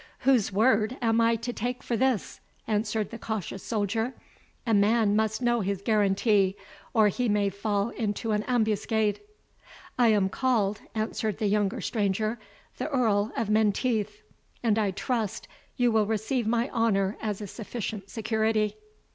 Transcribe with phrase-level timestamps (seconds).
[0.21, 4.15] "Whose word am I to take for this?" answered the cautious soldier
[4.65, 6.55] "A man must know his guarantee,
[6.91, 9.19] or he may fall into an ambuscade."
[9.99, 12.39] "I am called," answered the younger stranger,
[12.79, 14.23] "the Earl of Menteith,
[14.63, 18.77] and, I trust, you will receive my honour as a sufficient security."